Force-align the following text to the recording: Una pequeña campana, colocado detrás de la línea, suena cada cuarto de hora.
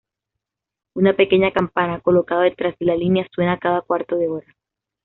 Una 0.95 1.13
pequeña 1.15 1.51
campana, 1.53 1.99
colocado 2.01 2.41
detrás 2.41 2.75
de 2.79 2.87
la 2.87 2.95
línea, 2.95 3.27
suena 3.35 3.59
cada 3.59 3.81
cuarto 3.83 4.15
de 4.15 4.29
hora. 4.29 4.55